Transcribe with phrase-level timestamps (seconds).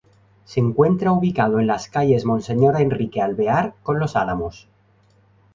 [0.45, 4.67] Se encuentra ubicado en las calles Monseñor Enrique Alvear, con Los Álamos.